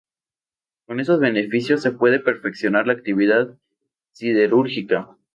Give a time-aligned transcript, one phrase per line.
[0.87, 3.55] Con estos beneficios, se puede perfeccionar la actividad
[4.13, 5.15] siderúrgica.